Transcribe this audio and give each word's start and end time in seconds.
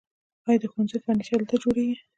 آیا 0.47 0.59
د 0.61 0.65
ښوونځیو 0.71 1.03
فرنیچر 1.03 1.37
دلته 1.39 1.55
جوړیږي؟ 1.63 1.95